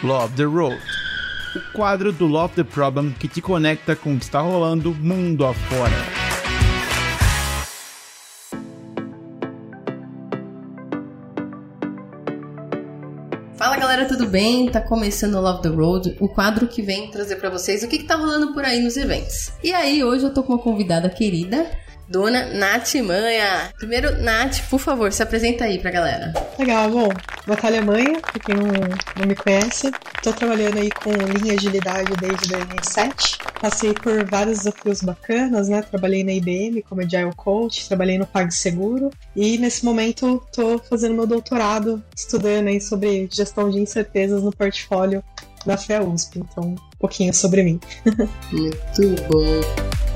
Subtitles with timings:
[0.00, 0.80] Love the Road,
[1.56, 5.44] o quadro do Love the Problem que te conecta com o que está rolando mundo
[5.44, 5.92] afora.
[13.56, 14.70] Fala galera, tudo bem?
[14.70, 17.98] Tá começando o Love the Road, o quadro que vem trazer para vocês o que,
[17.98, 19.50] que tá rolando por aí nos eventos.
[19.64, 21.68] E aí, hoje eu tô com uma convidada querida,
[22.08, 23.72] Dona Nath Manha.
[23.76, 26.32] Primeiro, Nath, por favor, se apresenta aí pra galera.
[26.58, 27.08] Legal, bom,
[27.46, 28.66] Natália Manha, pra quem não,
[29.16, 29.90] não me conhece,
[30.22, 33.38] tô trabalhando aí com linha agilidade desde 2007.
[33.60, 35.82] Passei por vários desafios bacanas, né?
[35.82, 41.26] Trabalhei na IBM como Agile Coach, trabalhei no PagSeguro e nesse momento tô fazendo meu
[41.26, 45.22] doutorado, estudando aí sobre gestão de incertezas no portfólio
[45.66, 46.38] da FEA USP.
[46.38, 47.80] Então, um pouquinho sobre mim.
[48.52, 50.07] Muito bom.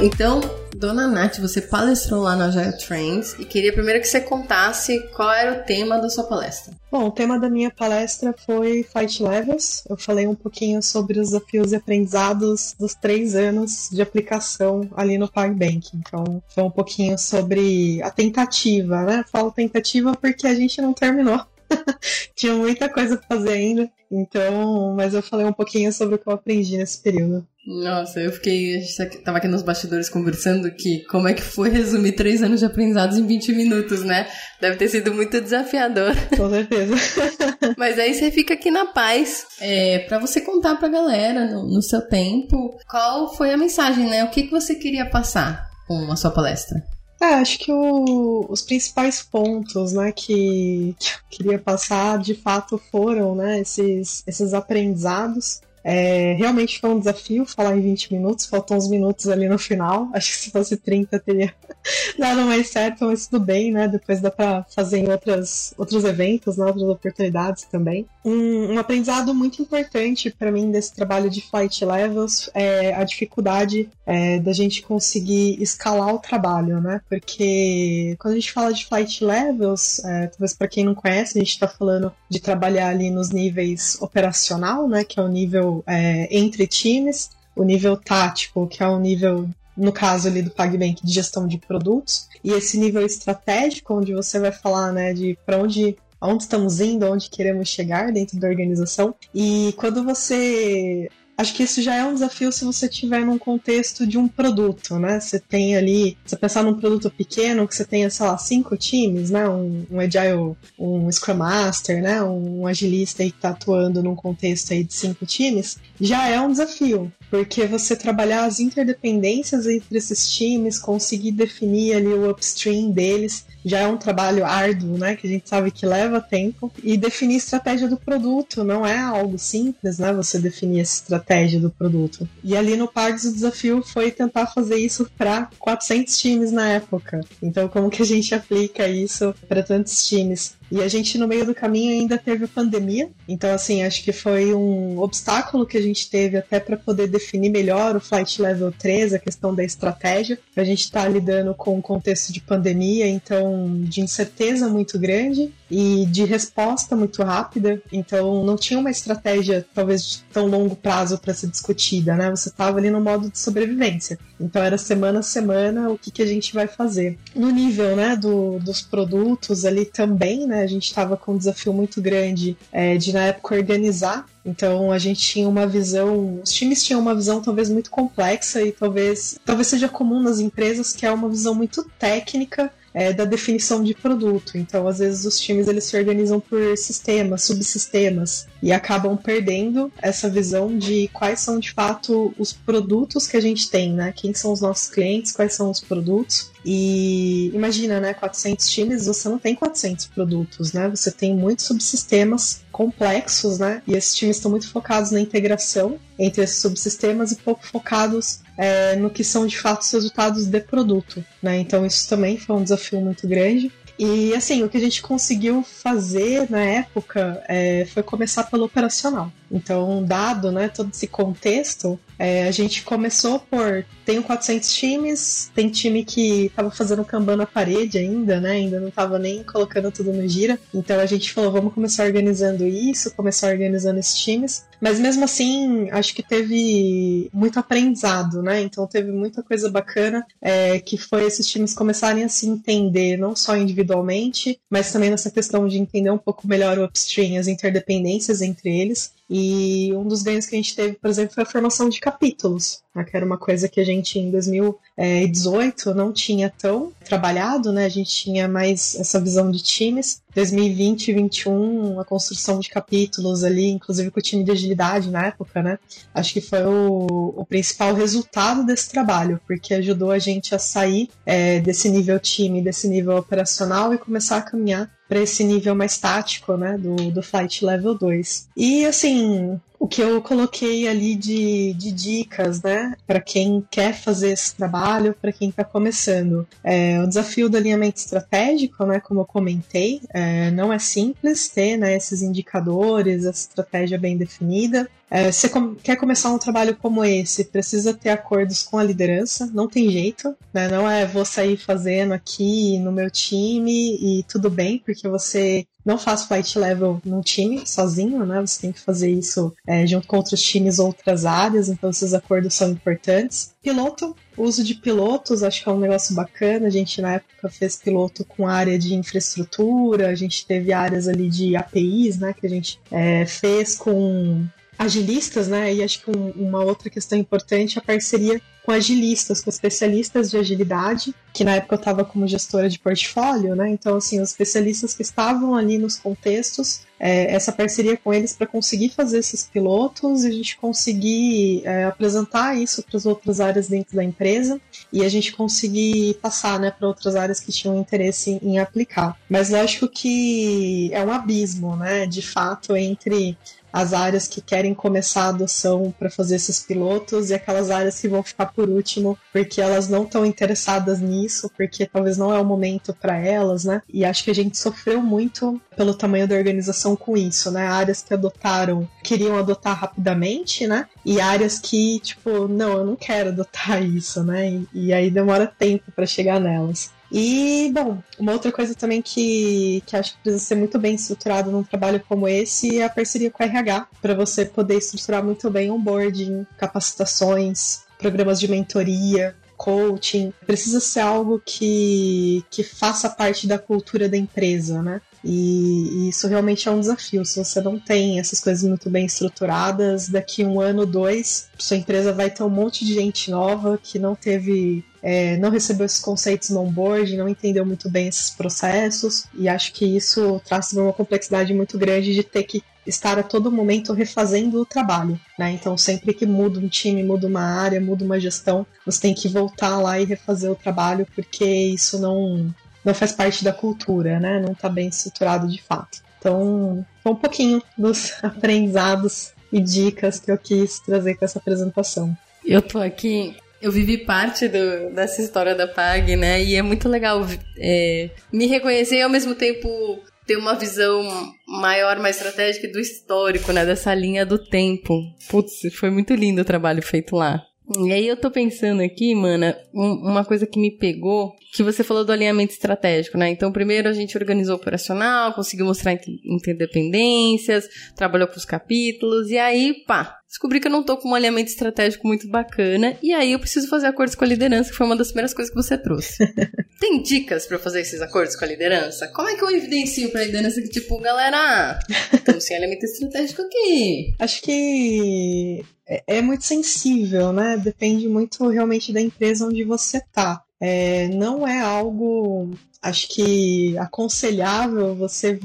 [0.00, 0.40] Então,
[0.76, 5.28] Dona Nath, você palestrou lá no Agile Trends e queria primeiro que você contasse qual
[5.32, 6.72] era o tema da sua palestra.
[6.90, 9.82] Bom, o tema da minha palestra foi Fight Levels.
[9.90, 15.18] Eu falei um pouquinho sobre os desafios e aprendizados dos três anos de aplicação ali
[15.18, 15.90] no PagBank.
[15.94, 19.24] Então, foi um pouquinho sobre a tentativa, né?
[19.32, 21.44] Falo tentativa porque a gente não terminou.
[22.38, 23.90] Tinha muita coisa pra fazer ainda.
[24.10, 27.46] Então, mas eu falei um pouquinho sobre o que eu aprendi nesse período.
[27.66, 28.76] Nossa, eu fiquei.
[28.76, 32.60] A gente tava aqui nos bastidores conversando que como é que foi resumir três anos
[32.60, 34.26] de aprendizados em 20 minutos, né?
[34.58, 36.14] Deve ter sido muito desafiador.
[36.34, 36.94] Com certeza.
[37.76, 39.44] Mas aí você fica aqui na paz.
[39.60, 44.24] É, para você contar pra galera, no, no, seu tempo, qual foi a mensagem, né?
[44.24, 46.80] O que, que você queria passar com a sua palestra?
[47.20, 52.78] É, acho que o, os principais pontos, né, que, que eu queria passar, de fato,
[52.90, 58.76] foram, né, esses, esses aprendizados é, realmente foi um desafio falar em 20 minutos, faltam
[58.76, 60.08] uns minutos ali no final.
[60.14, 61.54] Acho que se fosse 30 teria
[62.18, 63.88] dado mais certo, mas tudo bem, né?
[63.88, 66.66] Depois dá pra fazer em outras, outros eventos, né?
[66.66, 68.06] outras oportunidades também.
[68.24, 73.88] Um, um aprendizado muito importante para mim desse trabalho de flight levels é a dificuldade
[74.04, 77.00] é, da gente conseguir escalar o trabalho, né?
[77.08, 81.40] Porque quando a gente fala de flight levels, é, talvez para quem não conhece, a
[81.40, 85.04] gente está falando de trabalhar ali nos níveis operacional, né?
[85.04, 89.92] Que é o nível é, entre times, o nível tático, que é o nível, no
[89.92, 94.52] caso ali do PagBank, de gestão de produtos, e esse nível estratégico, onde você vai
[94.52, 99.14] falar né, de para onde aonde estamos indo, aonde queremos chegar dentro da organização.
[99.34, 101.08] E quando você
[101.38, 104.98] acho que isso já é um desafio se você estiver num contexto de um produto,
[104.98, 105.20] né?
[105.20, 109.30] Você tem ali, você pensar num produto pequeno que você tenha, sei lá, cinco times,
[109.30, 109.48] né?
[109.48, 112.20] Um, um Agile, um Scrum Master, né?
[112.20, 116.50] Um agilista aí que tá atuando num contexto aí de cinco times, já é um
[116.50, 117.12] desafio.
[117.30, 123.80] Porque você trabalhar as interdependências entre esses times, conseguir definir ali o upstream deles, já
[123.80, 125.16] é um trabalho árduo, né?
[125.16, 126.72] Que a gente sabe que leva tempo.
[126.82, 130.12] E definir estratégia do produto não é algo simples, né?
[130.12, 132.28] Você definir essa estratégia do produto.
[132.42, 137.20] E ali no Pags o desafio foi tentar fazer isso para 400 times na época.
[137.42, 140.57] Então, como que a gente aplica isso para tantos times?
[140.70, 143.10] E a gente, no meio do caminho, ainda teve a pandemia.
[143.26, 147.50] Então, assim, acho que foi um obstáculo que a gente teve até para poder definir
[147.50, 150.38] melhor o Flight Level 3, a questão da estratégia.
[150.56, 156.06] A gente está lidando com um contexto de pandemia, então, de incerteza muito grande e
[156.06, 157.80] de resposta muito rápida.
[157.92, 162.30] Então, não tinha uma estratégia, talvez, de tão longo prazo para ser discutida, né?
[162.30, 164.18] Você estava ali no modo de sobrevivência.
[164.40, 167.18] Então, era semana a semana o que, que a gente vai fazer.
[167.34, 170.57] No nível, né, do, dos produtos ali também, né?
[170.62, 174.26] A gente estava com um desafio muito grande é, de, na época, organizar.
[174.44, 178.72] Então a gente tinha uma visão, os times tinham uma visão talvez muito complexa e
[178.72, 183.82] talvez talvez seja comum nas empresas que é uma visão muito técnica é, da definição
[183.82, 184.56] de produto.
[184.56, 190.28] Então, às vezes, os times eles se organizam por sistemas, subsistemas, e acabam perdendo essa
[190.28, 194.12] visão de quais são de fato os produtos que a gente tem, né?
[194.14, 196.50] Quem são os nossos clientes, quais são os produtos.
[196.64, 200.88] E imagina, né, 400 times, você não tem 400 produtos, né?
[200.88, 203.82] Você tem muitos subsistemas complexos, né?
[203.88, 208.94] E esses times estão muito focados na integração entre esses subsistemas e pouco focados é,
[208.94, 211.58] no que são de fato os resultados de produto, né?
[211.58, 213.72] Então isso também foi um desafio muito grande.
[213.98, 219.32] E assim, o que a gente conseguiu fazer na época é, foi começar pelo operacional.
[219.50, 223.84] Então, dado né, todo esse contexto, é, a gente começou por.
[224.04, 228.52] Tenho 400 times, tem time que tava fazendo Kanban na parede ainda, né?
[228.52, 230.58] Ainda não tava nem colocando tudo no gira.
[230.74, 234.66] Então a gente falou, vamos começar organizando isso, começar organizando esses times.
[234.80, 238.62] Mas mesmo assim, acho que teve muito aprendizado, né?
[238.62, 243.36] Então teve muita coisa bacana é, que foi esses times começarem a se entender, não
[243.36, 248.40] só individualmente, mas também nessa questão de entender um pouco melhor o upstream, as interdependências
[248.40, 249.12] entre eles.
[249.30, 252.82] E um dos ganhos que a gente teve, por exemplo, foi a formação de capítulos,
[252.94, 257.84] né, que era uma coisa que a gente em 2018 não tinha tão trabalhado, né?
[257.84, 260.22] A gente tinha mais essa visão de times.
[260.34, 265.26] 2020 e 2021, a construção de capítulos ali, inclusive com o time de agilidade na
[265.26, 265.78] época, né?
[266.14, 271.10] Acho que foi o, o principal resultado desse trabalho, porque ajudou a gente a sair
[271.26, 275.96] é, desse nível time, desse nível operacional e começar a caminhar para esse nível mais
[275.98, 278.48] tático, né, do, do Flight Level 2.
[278.56, 284.30] E assim, o que eu coloquei ali de, de dicas, né, para quem quer fazer
[284.30, 286.46] esse trabalho, para quem está começando.
[286.64, 291.76] É, o desafio do alinhamento estratégico, né, como eu comentei, é, não é simples ter
[291.76, 294.88] né, esses indicadores, essa estratégia bem definida.
[295.10, 299.50] É, você com quer começar um trabalho como esse, precisa ter acordos com a liderança,
[299.54, 300.68] não tem jeito, né?
[300.68, 305.96] Não é vou sair fazendo aqui no meu time e tudo bem, porque você não
[305.96, 308.42] faz flight level num time sozinho, né?
[308.42, 312.52] Você tem que fazer isso é, junto com outros times, outras áreas, então esses acordos
[312.52, 313.54] são importantes.
[313.62, 316.66] Piloto, uso de pilotos, acho que é um negócio bacana.
[316.66, 321.30] A gente na época fez piloto com área de infraestrutura, a gente teve áreas ali
[321.30, 322.34] de APIs, né?
[322.38, 324.46] Que a gente é, fez com
[324.78, 325.72] agilistas, né?
[325.72, 330.30] E acho que um, uma outra questão importante é a parceria com agilistas, com especialistas
[330.30, 333.70] de agilidade, que na época eu estava como gestora de portfólio, né?
[333.70, 338.46] Então, assim, os especialistas que estavam ali nos contextos, é, essa parceria com eles para
[338.46, 343.68] conseguir fazer esses pilotos e a gente conseguir é, apresentar isso para as outras áreas
[343.68, 344.60] dentro da empresa
[344.92, 349.16] e a gente conseguir passar né, para outras áreas que tinham interesse em aplicar.
[349.30, 352.04] Mas lógico que é um abismo, né?
[352.04, 353.34] De fato, entre
[353.72, 358.08] as áreas que querem começar a adoção para fazer esses pilotos e aquelas áreas que
[358.08, 362.44] vão ficar por último porque elas não estão interessadas nisso, porque talvez não é o
[362.44, 363.82] momento para elas, né?
[363.92, 367.66] E acho que a gente sofreu muito pelo tamanho da organização com isso, né?
[367.66, 370.86] Áreas que adotaram, queriam adotar rapidamente, né?
[371.04, 374.50] E áreas que, tipo, não, eu não quero adotar isso, né?
[374.50, 376.90] E, e aí demora tempo para chegar nelas.
[377.10, 381.50] E, bom, uma outra coisa também que, que acho que precisa ser muito bem estruturado
[381.50, 385.50] num trabalho como esse é a parceria com o RH, para você poder estruturar muito
[385.50, 390.32] bem onboarding, capacitações, programas de mentoria, coaching.
[390.46, 395.02] Precisa ser algo que, que faça parte da cultura da empresa, né?
[395.22, 397.24] E, e, isso realmente é um desafio.
[397.24, 402.12] Se você não tem essas coisas muito bem estruturadas, daqui um ano, dois, sua empresa
[402.12, 406.50] vai ter um monte de gente nova que não teve é, não recebeu esses conceitos
[406.50, 411.54] no onboard, não entendeu muito bem esses processos, e acho que isso traz uma complexidade
[411.54, 415.52] muito grande de ter que estar a todo momento refazendo o trabalho, né?
[415.52, 419.28] Então, sempre que muda um time, muda uma área, muda uma gestão, você tem que
[419.28, 422.52] voltar lá e refazer o trabalho, porque isso não,
[422.84, 424.40] não faz parte da cultura, né?
[424.40, 426.02] Não está bem estruturado de fato.
[426.18, 432.16] Então, foi um pouquinho dos aprendizados e dicas que eu quis trazer com essa apresentação.
[432.44, 436.42] Eu tô aqui eu vivi parte do, dessa história da PAG, né?
[436.42, 437.26] E é muito legal
[437.58, 441.02] é, me reconhecer e ao mesmo tempo ter uma visão
[441.46, 443.64] maior, mais estratégica do histórico, né?
[443.64, 445.00] Dessa linha do tempo.
[445.30, 447.42] Putz, foi muito lindo o trabalho feito lá.
[447.84, 452.02] E aí eu tô pensando aqui, mana, uma coisa que me pegou, que você falou
[452.02, 453.28] do alinhamento estratégico, né?
[453.28, 459.36] Então, primeiro a gente organizou o operacional, conseguiu mostrar interdependências, trabalhou com os capítulos, e
[459.36, 463.32] aí, pá, descobri que eu não tô com um alinhamento estratégico muito bacana, e aí
[463.32, 465.78] eu preciso fazer acordos com a liderança, que foi uma das primeiras coisas que você
[465.78, 466.18] trouxe.
[466.78, 469.08] Tem dicas para fazer esses acordos com a liderança?
[469.08, 471.78] Como é que eu evidencio pra liderança que, tipo, galera,
[472.12, 474.14] estamos sem alinhamento estratégico aqui?
[474.20, 477.56] Acho que é, é muito sensível, né?
[477.56, 480.42] Depende muito realmente da empresa onde você tá.
[480.60, 482.50] É, não é algo,
[482.82, 485.38] acho que aconselhável você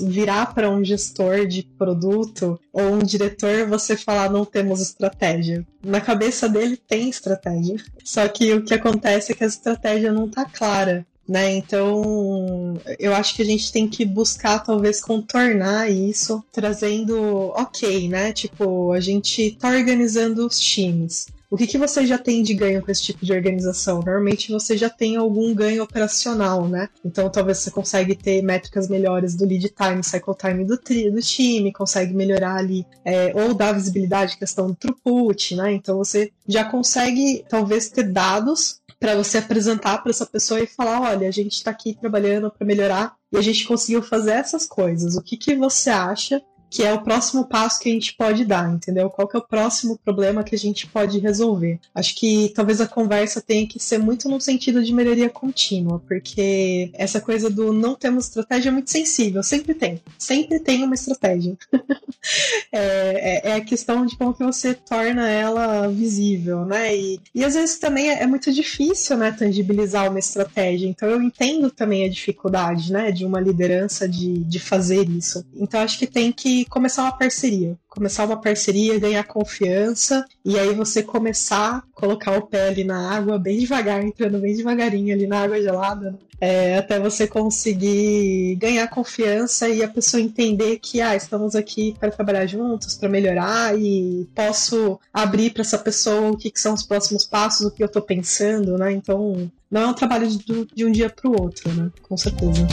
[0.00, 5.64] virar para um gestor de produto ou um diretor você falar não temos estratégia.
[5.84, 7.76] Na cabeça dele tem estratégia.
[8.04, 11.56] Só que o que acontece é que a estratégia não está clara né?
[11.56, 18.32] Então, eu acho que a gente tem que buscar talvez contornar isso, trazendo, ok, né?
[18.32, 21.26] Tipo, a gente tá organizando os times.
[21.50, 24.00] O que, que você já tem de ganho com esse tipo de organização?
[24.00, 26.88] Normalmente você já tem algum ganho operacional, né?
[27.04, 31.20] Então talvez você consegue ter métricas melhores do lead time, cycle time do, tri, do
[31.20, 35.72] time, consegue melhorar ali, é, ou dar visibilidade, questão do throughput, né?
[35.72, 41.00] Então você já consegue talvez ter dados para você apresentar para essa pessoa e falar,
[41.02, 45.16] olha, a gente está aqui trabalhando para melhorar e a gente conseguiu fazer essas coisas.
[45.16, 48.72] O que, que você acha que é o próximo passo que a gente pode dar,
[48.72, 49.08] entendeu?
[49.08, 51.78] Qual que é o próximo problema que a gente pode resolver?
[51.94, 56.90] Acho que talvez a conversa tenha que ser muito no sentido de melhoria contínua, porque
[56.94, 61.56] essa coisa do não temos estratégia é muito sensível, sempre tem, sempre tem uma estratégia.
[62.72, 66.96] é, é, é, a questão de como que você torna ela visível, né?
[66.96, 71.22] E, e às vezes também é, é muito difícil, né, tangibilizar uma estratégia, então eu
[71.22, 75.44] entendo também a dificuldade, né, de uma liderança de, de fazer isso.
[75.54, 77.76] Então acho que tem que começar uma parceria.
[77.88, 83.10] Começar uma parceria, ganhar confiança, e aí você começar a colocar o pé ali na
[83.10, 86.18] água bem devagar, entrando bem devagarinho ali na água gelada, né?
[86.40, 92.10] é, até você conseguir ganhar confiança e a pessoa entender que ah, estamos aqui para
[92.10, 96.82] trabalhar juntos, para melhorar e posso abrir para essa pessoa o que, que, são os
[96.82, 98.92] próximos passos, o que eu estou pensando, né?
[98.92, 101.90] Então, não é um trabalho de, de um dia para o outro, né?
[102.02, 102.66] Com certeza.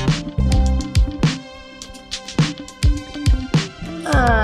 [4.13, 4.43] Ah.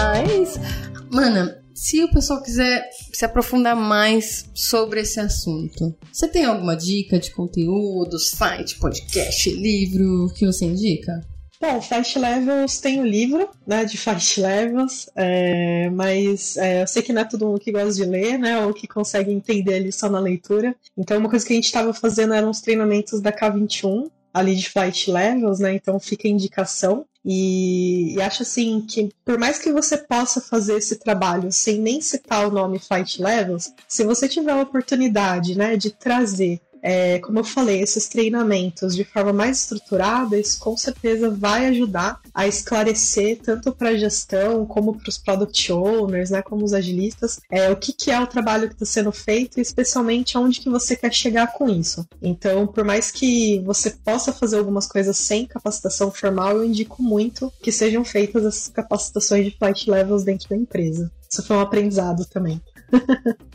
[1.12, 7.20] Mana, se o pessoal quiser se aprofundar mais sobre esse assunto, você tem alguma dica
[7.20, 11.22] de conteúdo, site, podcast, livro que você indica?
[11.62, 16.88] Bom, Fast Levels tem o um livro, né, de Fast Levels, é, mas é, eu
[16.88, 19.74] sei que não é todo mundo que gosta de ler, né, ou que consegue entender
[19.74, 20.74] ali só na leitura.
[20.98, 24.70] Então, uma coisa que a gente estava fazendo eram os treinamentos da K21, ali de
[24.70, 27.06] Flight Levels, né, então fica a indicação.
[27.24, 32.00] E, e, acho assim que por mais que você possa fazer esse trabalho sem nem
[32.00, 37.40] citar o nome Fight Levels, se você tiver a oportunidade, né, de trazer é, como
[37.40, 43.40] eu falei, esses treinamentos de forma mais estruturada, isso com certeza vai ajudar a esclarecer
[43.42, 47.76] tanto para a gestão como para os product owners, né, como os agilistas, é, o
[47.76, 51.14] que, que é o trabalho que está sendo feito e especialmente aonde que você quer
[51.14, 52.08] chegar com isso.
[52.22, 57.52] Então, por mais que você possa fazer algumas coisas sem capacitação formal, eu indico muito
[57.62, 61.12] que sejam feitas essas capacitações de flight levels dentro da empresa.
[61.30, 62.60] Isso foi um aprendizado também.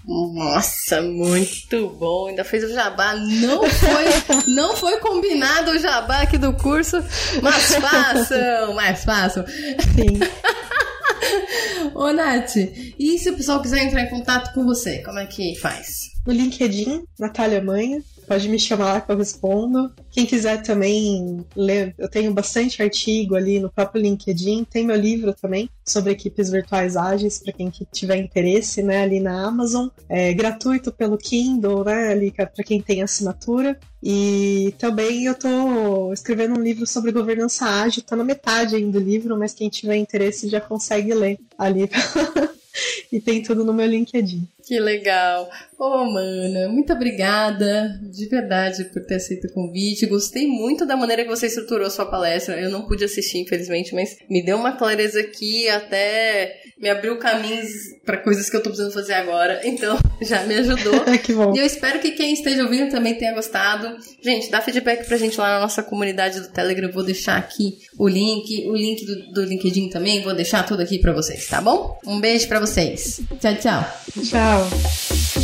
[0.06, 2.28] Nossa, muito bom.
[2.28, 3.14] Ainda fez o jabá.
[3.14, 4.04] Não foi,
[4.52, 7.02] não foi combinado o jabá aqui do curso,
[7.42, 9.44] mas façam, mas façam.
[9.46, 10.20] Sim.
[11.94, 15.54] Ô, Nath, e se o pessoal quiser entrar em contato com você, como é que
[15.56, 16.10] faz?
[16.26, 18.02] No LinkedIn, Natália Manha.
[18.26, 19.92] Pode me chamar lá que eu respondo.
[20.10, 24.64] Quem quiser também ler, eu tenho bastante artigo ali no próprio LinkedIn.
[24.64, 29.46] Tem meu livro também sobre equipes virtuais ágeis para quem tiver interesse, né, ali na
[29.46, 29.88] Amazon.
[30.08, 33.78] É gratuito pelo Kindle, né, ali para quem tem assinatura.
[34.02, 39.04] E também eu tô escrevendo um livro sobre governança ágil, tá na metade ainda do
[39.04, 41.88] livro, mas quem tiver interesse já consegue ler ali.
[43.10, 44.46] e tem tudo no meu LinkedIn.
[44.66, 45.50] Que legal.
[45.78, 50.06] Ô, oh, mana, muito obrigada de verdade por ter aceito o convite.
[50.06, 52.58] Gostei muito da maneira que você estruturou sua palestra.
[52.58, 57.68] Eu não pude assistir, infelizmente, mas me deu uma clareza aqui, até me abriu caminhos
[58.04, 59.60] para coisas que eu tô precisando fazer agora.
[59.64, 61.04] Então, já me ajudou.
[61.22, 61.54] que bom.
[61.54, 63.96] E eu espero que quem esteja ouvindo também tenha gostado.
[64.22, 66.90] Gente, dá feedback pra gente lá na nossa comunidade do Telegram.
[66.90, 70.22] vou deixar aqui o link, o link do, do LinkedIn também.
[70.22, 71.98] Vou deixar tudo aqui para vocês, tá bom?
[72.06, 73.20] Um beijo para vocês.
[73.40, 73.84] Tchau, tchau.
[74.22, 74.53] Tchau.
[74.54, 75.43] Ciao.